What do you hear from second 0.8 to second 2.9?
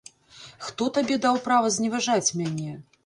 табе даў права зневажаць мяне?